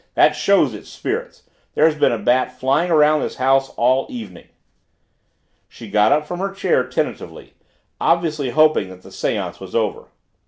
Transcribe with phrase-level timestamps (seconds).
[0.15, 1.43] That shows it's spirits.
[1.75, 4.47] There's been a bat flying around this house all evening."
[5.67, 7.53] She got up from her chair tentatively,
[7.99, 10.07] obviously hoping that the seance was over.